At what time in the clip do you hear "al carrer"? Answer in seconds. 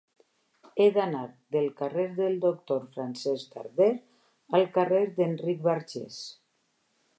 4.61-5.05